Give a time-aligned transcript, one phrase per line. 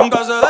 [0.00, 0.49] Nunca se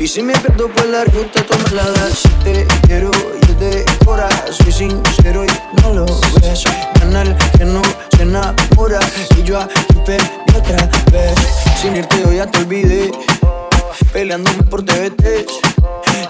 [0.00, 3.10] Y si me pierdo por la ruta, tú me la das Te quiero,
[3.46, 6.06] yo te cora Soy sincero y no lo
[6.40, 6.64] ves.
[6.98, 7.82] Canal que no
[8.16, 9.00] se enamora
[9.36, 10.26] Y yo aquí perdí
[10.56, 11.34] otra vez.
[11.78, 13.10] Sin irte yo ya te olvidé
[14.10, 15.44] Peleándome por TVT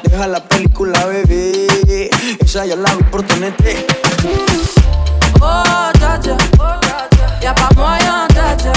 [0.02, 3.86] Deja la película, bebé Esa ya la vi por tenerte
[5.40, 6.36] Oh, tacha
[7.40, 8.72] Y'a pas moyen, tacha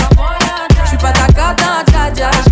[0.86, 2.51] J'suis ta cata, tacha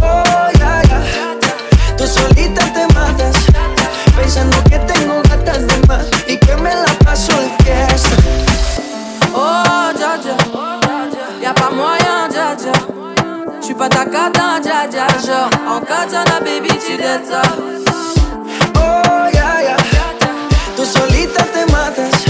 [0.00, 1.96] Oh, yeah, yeah.
[1.96, 3.36] Tú solita te matas,
[4.16, 8.16] pensando que tengo gatas de más y que me la paso de fiesta.
[9.34, 10.36] Oh, ya, ya.
[11.42, 11.70] Y'a pas
[12.00, 12.54] ya, ya.
[13.88, 14.06] Ta
[15.20, 15.50] ya.
[15.76, 16.70] En katana, oh, baby.
[18.74, 19.76] Oh, yeah, yeah.
[20.74, 22.24] Tú solita te matas,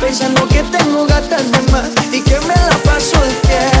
[0.00, 3.73] pensando que tengo gatas de más y que me la paso de fiesta.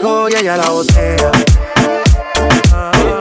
[0.00, 1.30] trago y ella la botella.
[2.72, 3.20] Ah,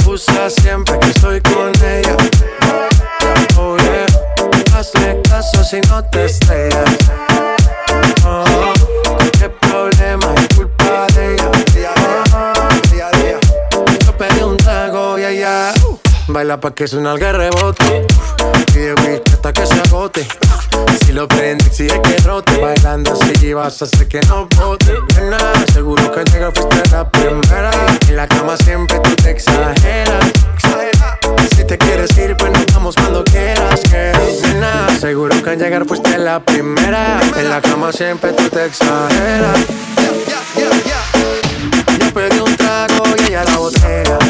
[0.00, 2.16] abusa siempre que estoy con ella.
[3.56, 4.06] Oh yeah,
[4.74, 6.90] hazle caso si no te estrellas.
[8.24, 8.44] Ah,
[9.38, 11.50] qué problema es culpa de ella.
[12.34, 12.70] Ah,
[14.04, 15.98] yo pedí un trago y ella uh,
[16.28, 18.06] baila pa' que suena el que rebote.
[18.72, 20.26] Pide whisky hasta que se agote
[21.10, 22.56] si lo prende, exige que rote.
[22.58, 24.94] Bailando así vas a hacer que no bote.
[25.16, 25.38] Nena,
[25.72, 27.72] seguro que al llegar fuiste la primera.
[28.08, 30.24] En la cama siempre tú te exageras.
[31.56, 33.80] Si te quieres ir, pues nos vamos cuando quieras.
[33.90, 34.12] Que
[34.52, 37.20] nena, seguro que al llegar fuiste la primera.
[37.36, 39.58] En la cama siempre tú te exageras.
[41.98, 44.29] Yo pedí un trago y ella la botella.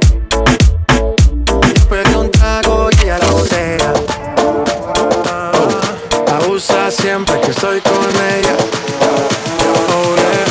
[6.91, 8.55] Siempre que estoy con ella.
[9.89, 10.45] Oh, yeah.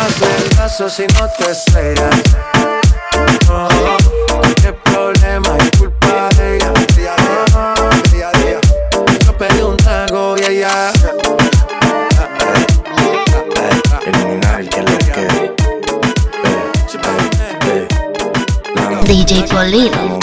[0.00, 2.14] Hazle el caso si no te estrellas.
[3.50, 3.68] Oh,
[4.62, 6.72] qué problema es culpa de ella.
[7.54, 7.74] Oh,
[9.24, 10.92] yo pedí un trago y ella.
[14.06, 15.22] Eliminar el que lo que.
[15.22, 15.50] Eh,
[17.64, 19.04] eh, eh.
[19.04, 20.20] DJ Polito.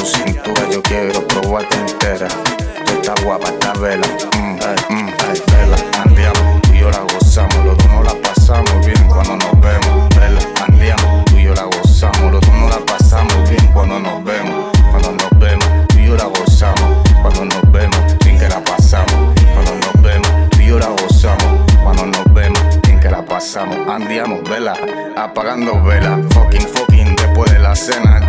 [0.00, 0.62] Tu cintura.
[0.70, 2.28] Yo quiero probarte entera.
[2.86, 4.06] Tú estás guapa, estás vela.
[4.36, 5.76] Mm, ay, mm, ay, vela.
[6.02, 7.56] Andiamo, tú y yo la gozamos.
[7.64, 10.08] Los dos nos la pasamos bien cuando nos vemos.
[10.16, 12.32] Vela, andiamo, tú y yo la gozamos.
[12.32, 14.70] Los dos nos la pasamos bien cuando nos vemos.
[14.90, 17.08] Cuando nos vemos, tú y yo la gozamos.
[17.20, 19.34] Cuando nos vemos, bien que la pasamos.
[19.54, 21.46] Cuando nos vemos, tú y yo la gozamos.
[21.82, 23.76] Cuando nos vemos, bien que la pasamos.
[23.86, 24.74] Andiamo, vela,
[25.16, 26.18] apagando vela.
[26.30, 28.19] Fucking, fucking, después de la cena.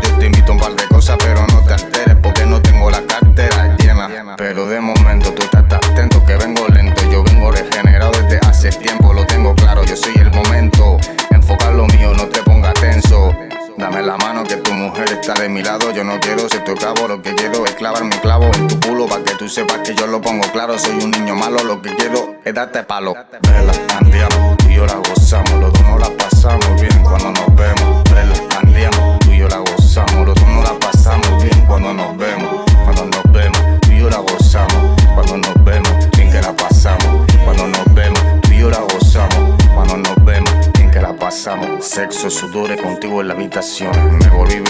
[0.61, 4.35] Par de cosas, pero no te alteres porque no tengo la cartera llena.
[4.37, 7.01] Pero de momento tú estás atento que vengo lento.
[7.11, 9.83] Yo vengo regenerado desde hace tiempo, lo tengo claro.
[9.83, 10.97] Yo soy el momento.
[11.31, 13.33] Enfocar lo mío, no te pongas tenso.
[13.77, 15.91] Dame la mano que tu mujer está de mi lado.
[15.91, 18.79] Yo no quiero ser tu cabo, lo que quiero es clavar mi clavo en tu
[18.79, 20.77] culo para que tú sepas que yo lo pongo claro.
[20.77, 23.15] Soy un niño malo, lo que quiero es darte palo.
[42.11, 43.93] Sexo, sudores contigo en la habitación.
[44.19, 44.60] Me volví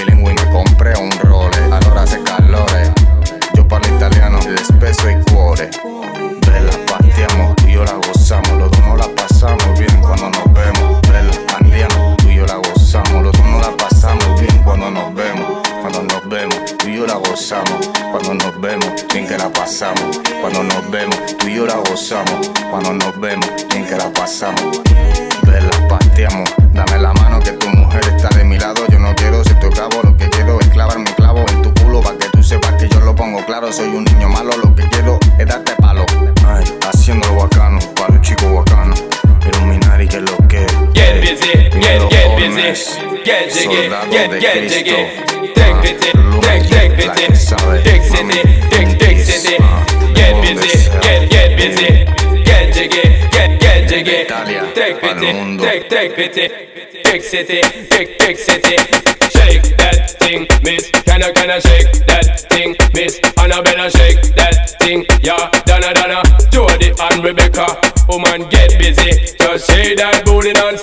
[44.42, 45.00] gel tege
[45.56, 47.26] Tek bizi tek tek bizi
[47.84, 48.40] Tiksini
[48.72, 49.58] tik tiksini
[50.16, 51.52] get bizi gel get
[52.74, 53.04] jiggy,
[53.60, 55.32] Gel tege gel Take pity,
[55.90, 56.72] Tek bizi tek
[57.12, 58.76] big city, Tiksiti tik tiksiti
[59.32, 60.90] Shake that thing miss.
[61.06, 63.20] Can I can I shake that thing miss?
[63.38, 65.06] And I better shake that thing.
[65.22, 67.68] Yeah Donna Donna Jody and Rebecca
[68.10, 69.12] Woman get busy.
[69.38, 70.78] Just shake that booty non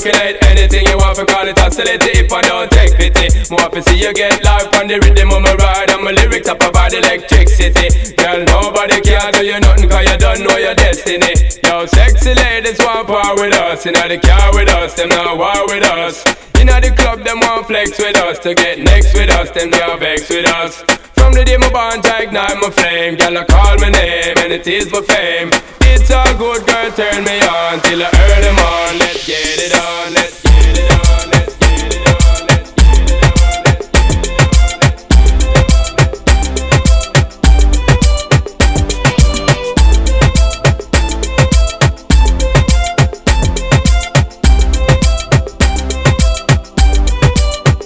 [0.00, 3.28] percolate anything you want to call it oscillate if I don't take pity.
[3.52, 6.48] More to see you get live on the rhythm of my ride and my lyrics
[6.48, 7.92] up about electricity.
[8.16, 11.32] Girl, nobody can do you nothing cause you don't know your destiny.
[11.64, 15.36] Yo, sexy ladies want part with us, you know the car with us, them not
[15.36, 16.24] war with us.
[16.56, 18.38] Inna the club, them want flex with us.
[18.40, 20.80] To get next with us, them can't vex with us.
[21.12, 23.16] From the day my bond, I ignite my flame.
[23.16, 25.50] Girl, I call my name, and it is my fame.
[25.92, 28.98] It's all good, girl, turn me on till I earn them on.
[28.98, 33.10] Let's get it on, let's get it on, let's get it on, let's get it
[33.10, 33.26] on,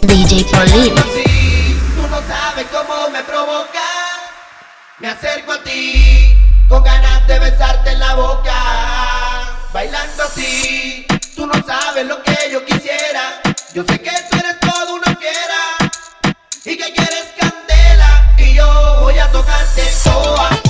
[0.01, 0.95] let's DJ Pauline.
[1.97, 3.89] Tú no sabes cómo me provoca.
[5.01, 6.24] Me acerco a ti
[6.69, 8.55] con ganas de besarte en la boca.
[9.73, 13.41] Bailando así, tú no sabes lo que yo quisiera.
[13.73, 15.93] Yo sé que tú eres todo una fiera
[16.65, 18.35] y que quieres candela.
[18.39, 20.64] Y yo voy a tocarte toa.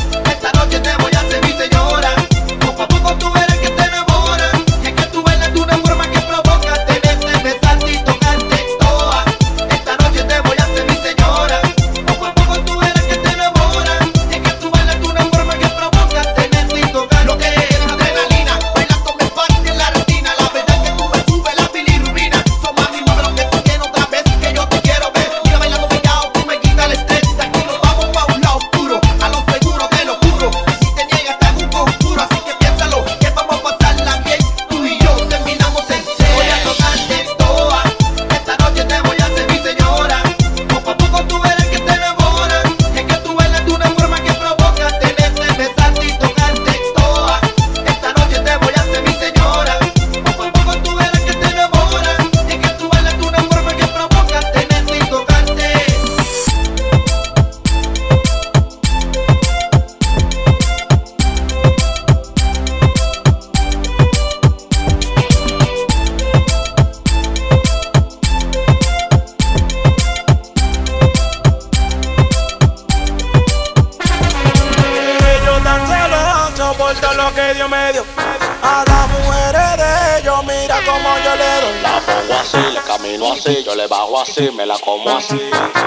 [84.36, 85.40] Así, me la como así.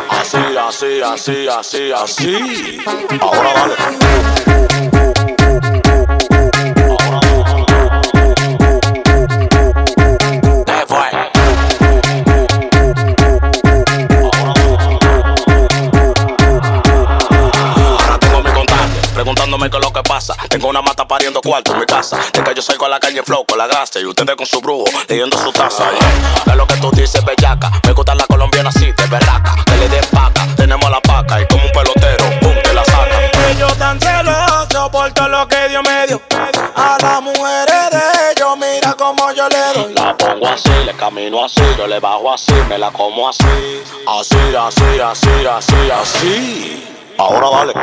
[0.10, 2.78] Así, así, así, así, así.
[3.20, 3.54] Ahora
[18.54, 20.36] contacto, preguntándome qué es lo que pasa.
[20.50, 22.20] Tengo una mata pariendo cuarto en mi casa.
[22.34, 24.60] De que yo salgo a la calle flow con la gasta y ustedes con su
[24.60, 25.90] brujo leyendo su taza.
[25.90, 26.54] Yeah.
[26.54, 27.72] Es lo que tú dices, bellaca.
[27.86, 29.56] Me gusta la colombiana así, de berraca.
[29.66, 33.32] Que le den paca, tenemos la paca y como un pelotero, pum, te la saca.
[33.50, 36.22] Ellos tan celosos por todo lo que Dios me dio.
[36.76, 39.94] A las mujeres de ellos, mira como yo le doy.
[39.94, 43.82] La pongo así, le camino así, yo le bajo así, me la como así.
[44.06, 46.84] Así, así, así, así, así.
[47.18, 47.74] Ahora dale.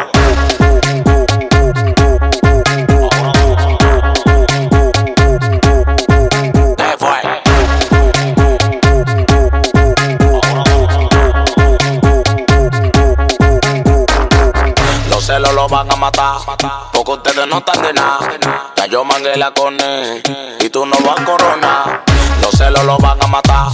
[16.04, 16.36] Matar,
[16.92, 18.28] porque ustedes no están de nada.
[18.76, 20.22] Ya yo mangué la cone
[20.60, 22.04] y tú no vas a coronar.
[22.42, 23.68] Los celos lo van a matar,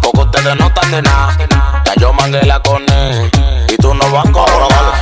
[0.00, 1.36] porque ustedes no están de nada.
[1.84, 3.30] Ya yo mangué la cone
[3.68, 5.01] y tú no vas a coronar.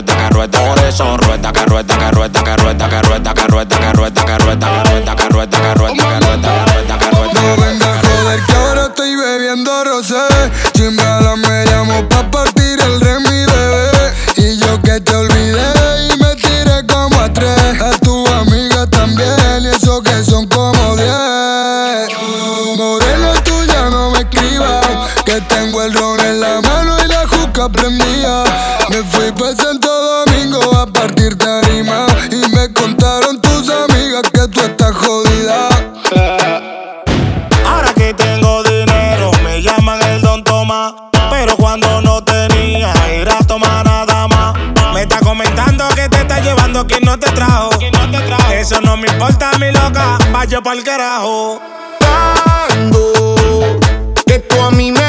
[0.00, 0.58] Rueda, que rueda.
[0.60, 3.78] Por eso rueda, que rueda, que rueda, que rueda, que rueda, que rueda, que rueda,
[3.78, 6.59] que rueda, que rueda, que rueda, que rueda, que rueda, que rueda,
[45.78, 47.70] estás llevando quien no te trajo.
[48.52, 50.18] Eso no me importa, mi loca.
[50.32, 51.60] Vaya pa'l carajo.
[51.98, 53.78] Cuando
[54.26, 54.99] que tú a mí me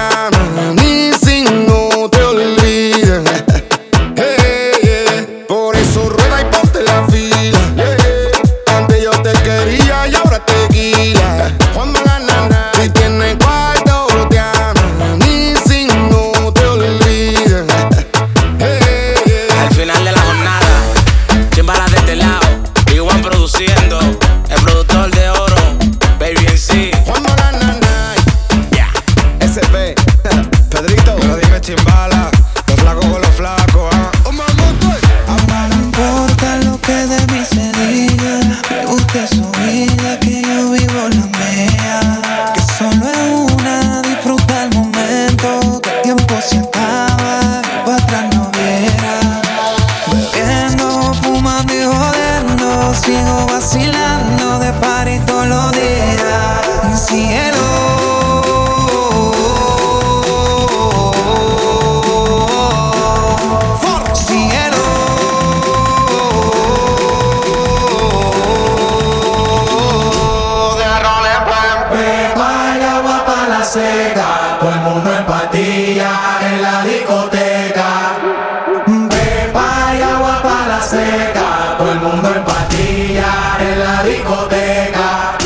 [81.13, 85.38] seca, todo el mundo en patilla en la discoteca.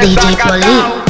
[0.00, 1.01] DJ.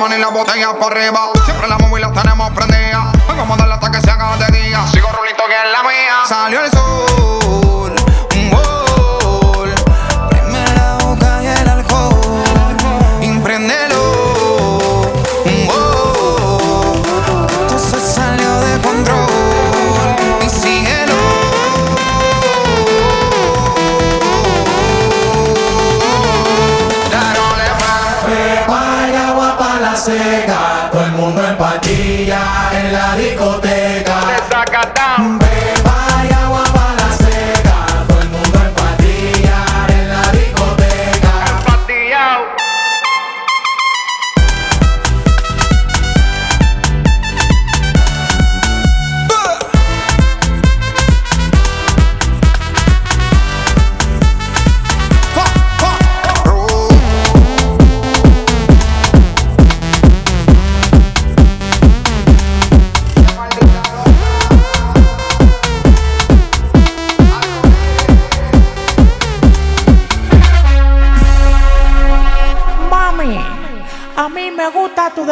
[0.00, 1.30] Mano y la botella por arriba.
[1.44, 3.12] Siempre la móvil la tenemos prendida.
[3.28, 4.86] Vamos a darle hasta que se haga de día.
[4.86, 6.24] Sigo rulito que es la mía.
[6.26, 7.19] Salió el sol,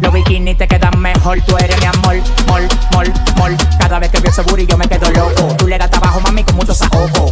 [0.00, 1.38] Los bikinis te quedan mejor.
[1.42, 3.56] Tú eres mi amor, mol, mol, mol.
[3.78, 5.54] Cada vez que veo ese booty yo me quedo loco.
[5.56, 7.23] Tú le das trabajo, mami, con mucho saoco.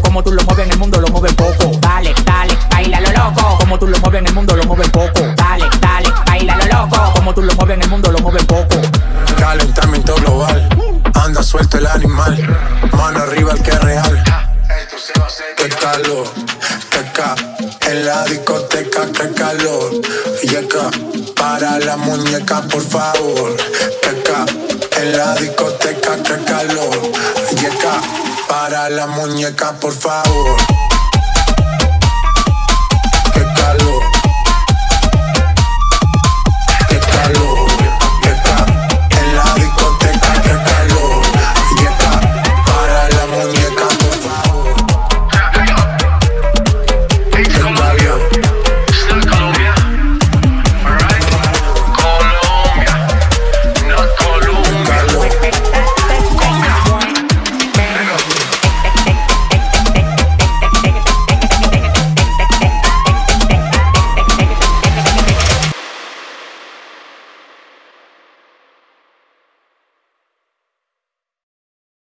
[28.49, 30.92] Para la muñeca, por favor.